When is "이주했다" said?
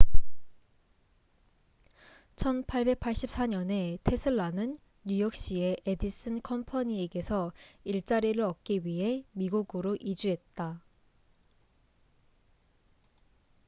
9.99-10.81